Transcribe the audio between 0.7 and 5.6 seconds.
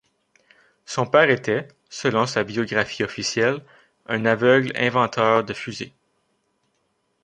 Son père était, selon sa biographie officielle, un aveugle inventeur de